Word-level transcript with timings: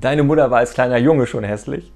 Deine 0.00 0.22
Mutter 0.22 0.50
war 0.50 0.60
als 0.60 0.72
kleiner 0.72 0.96
Junge 0.96 1.26
schon 1.26 1.44
hässlich. 1.44 1.92